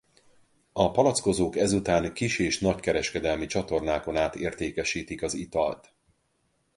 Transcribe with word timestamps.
A 0.73 0.91
palackozók 0.91 1.55
ezután 1.55 2.13
kis- 2.13 2.39
és 2.39 2.59
nagykereskedelmi 2.59 3.45
csatornákon 3.45 4.17
át 4.17 4.35
értékesítik 4.35 5.21
az 5.23 5.33
italt. 5.33 5.93